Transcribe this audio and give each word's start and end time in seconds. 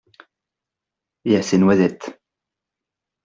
Et 1.25 1.37
à 1.37 1.43
ses 1.43 1.59
noisettes. 1.59 2.19